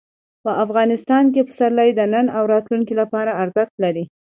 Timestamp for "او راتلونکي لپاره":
2.37-3.37